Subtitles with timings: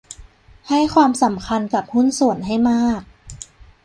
[0.69, 3.01] ให้ความสำคัญกับหุ้นส่วนให้มาก